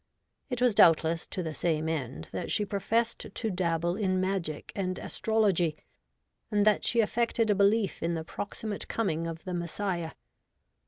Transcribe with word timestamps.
It 0.49 0.63
was 0.63 0.73
doubtless 0.73 1.27
to 1.27 1.43
the 1.43 1.53
same 1.53 1.87
end 1.87 2.27
that 2.31 2.49
she 2.49 2.65
professed 2.65 3.19
to 3.35 3.51
dabble 3.51 3.95
in 3.95 4.19
magic 4.19 4.71
and 4.75 4.97
astrology, 4.97 5.77
and 6.49 6.65
that 6.65 6.83
she 6.83 7.01
affected 7.01 7.51
a 7.51 7.53
belief 7.53 8.01
in 8.01 8.15
the 8.15 8.23
proximate 8.23 8.87
coming 8.87 9.27
of 9.27 9.43
the 9.43 9.53
Messiah. 9.53 10.13